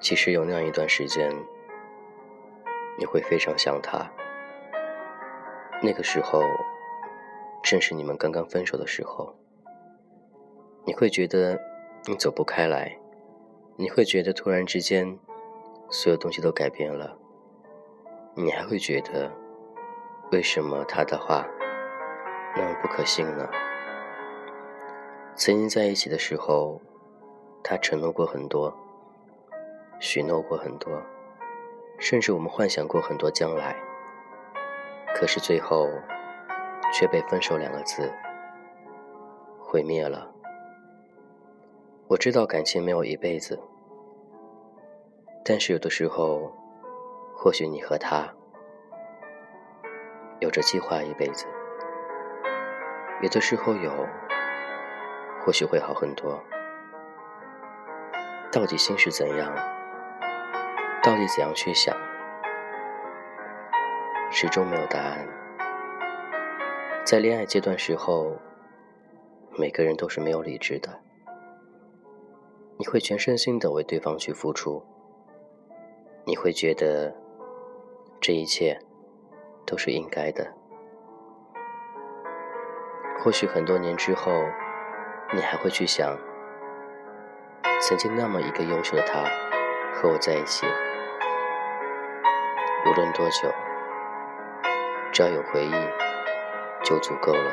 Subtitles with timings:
[0.00, 1.30] 其实有那样一段时间，
[2.98, 4.10] 你会非常想他。
[5.82, 6.42] 那个时候，
[7.62, 9.36] 正是你们刚刚分手的时候。
[10.86, 11.60] 你会觉得
[12.06, 12.98] 你走不开来，
[13.76, 15.18] 你会觉得突然之间，
[15.90, 17.18] 所有东西都改变了。
[18.34, 19.30] 你还会觉得，
[20.32, 21.46] 为什么他的话
[22.56, 23.46] 那么不可信呢？
[25.36, 26.80] 曾经在一起的时候，
[27.62, 28.74] 他承诺过很多，
[30.00, 31.00] 许诺过很多，
[31.98, 33.76] 甚至我们幻想过很多将来。
[35.14, 35.86] 可是最后，
[36.94, 38.10] 却被“分手”两个字
[39.58, 40.32] 毁灭了。
[42.08, 43.60] 我知道感情没有一辈子，
[45.44, 46.50] 但是有的时候，
[47.36, 48.34] 或许你和他
[50.38, 51.46] 有着计划一辈子，
[53.20, 53.92] 有的时候有，
[55.44, 56.42] 或许会好很多。
[58.50, 59.52] 到底心是怎样？
[61.02, 61.96] 到底怎样去想？
[64.30, 65.26] 始终没有答案。
[67.04, 68.36] 在恋爱阶段时候，
[69.56, 71.00] 每个人都是没有理智的。
[72.76, 74.84] 你会全身心的为对方去付出，
[76.26, 77.16] 你会觉得
[78.20, 78.78] 这一切
[79.66, 80.52] 都是应该的。
[83.18, 84.30] 或许很多年之后，
[85.32, 86.16] 你还会去想，
[87.80, 89.24] 曾经那么一个优秀的他
[89.94, 90.66] 和我在一起，
[92.86, 93.52] 无论多久，
[95.12, 95.70] 只要有回忆
[96.82, 97.52] 就足够了。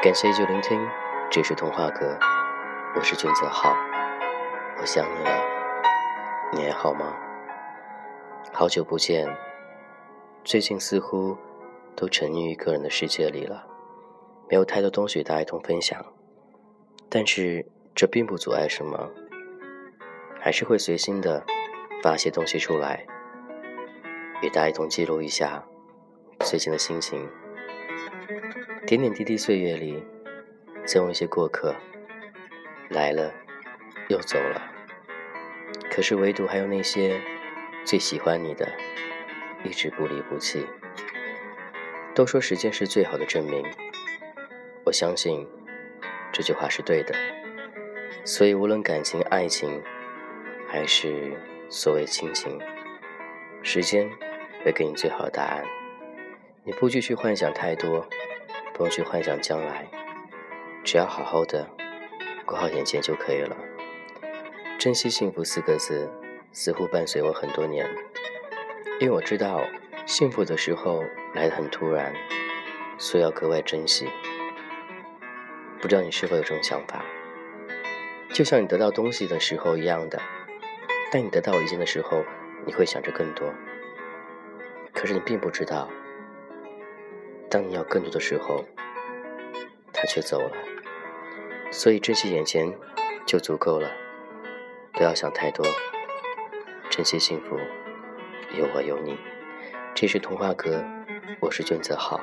[0.00, 0.80] 感谢依旧聆听，
[1.28, 2.16] 这是童话阁。
[2.94, 3.76] 我是俊泽浩，
[4.80, 5.44] 我想你了，
[6.52, 7.16] 你还好吗？
[8.52, 9.26] 好久不见，
[10.44, 11.36] 最近似乎
[11.96, 13.66] 都沉溺于个人的世界里了，
[14.48, 16.00] 没有太多东西与大家一同分享。
[17.10, 19.10] 但是这并不阻碍什么，
[20.40, 21.44] 还是会随心的
[22.04, 23.04] 发些东西出来，
[24.40, 25.64] 与大家一同记录一下
[26.40, 27.28] 最近的心情。
[28.86, 30.02] 点点滴滴岁月里，
[30.86, 31.74] 总有一些过客。
[32.90, 33.32] 来了，
[34.08, 34.72] 又走了。
[35.90, 37.20] 可是唯独还有那些
[37.84, 38.66] 最喜欢你的，
[39.64, 40.64] 一直不离不弃。
[42.14, 43.62] 都说时间是最好的证明，
[44.84, 45.46] 我相信
[46.32, 47.14] 这句话是对的。
[48.24, 49.82] 所以无论感情、爱情，
[50.66, 51.36] 还是
[51.68, 52.58] 所谓亲情，
[53.62, 54.08] 时间
[54.68, 55.64] 会给你最好的答案。
[56.62, 58.06] 你不继续幻想太多，
[58.74, 59.88] 不用去幻想将来，
[60.84, 61.66] 只要好好的。
[62.44, 63.56] 过好眼前就可以了。
[64.78, 66.06] 珍惜幸福四个字，
[66.52, 67.88] 似乎伴随我很多年。
[69.00, 69.64] 因为我知道，
[70.04, 71.02] 幸福的时候
[71.32, 72.12] 来得很突然，
[72.98, 74.06] 所以要格外珍惜。
[75.80, 77.02] 不知道你是否有这种想法？
[78.34, 80.20] 就像你得到东西的时候一样的，
[81.10, 82.22] 当你得到一件的时候，
[82.66, 83.50] 你会想着更多。
[85.00, 85.88] 可是你并不知道，
[87.48, 88.64] 当你要更多的时候，
[89.92, 90.50] 他却走了。
[91.70, 92.76] 所以珍惜眼前
[93.24, 93.88] 就足够了，
[94.92, 95.64] 不要想太多，
[96.90, 97.56] 珍惜幸福，
[98.58, 99.16] 有我有你。
[99.94, 100.84] 这是童话歌，
[101.38, 102.20] 我是卷泽浩，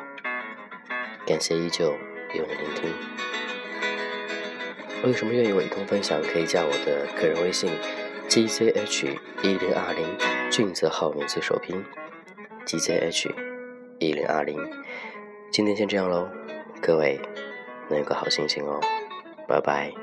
[1.26, 1.86] 感谢依旧
[2.34, 2.94] 有你聆听。
[5.06, 7.72] 有什么愿意我一同分享，可以加我的个人微信
[8.28, 10.06] ：gzh 一零二零，
[10.52, 11.82] 俊泽浩名字首拼
[12.66, 13.32] ：gzh
[14.00, 14.58] 一零二零。
[15.52, 16.28] 今天先这样喽，
[16.82, 17.20] 各位
[17.90, 18.80] 能有个好心情哦。
[19.48, 19.94] 拜拜。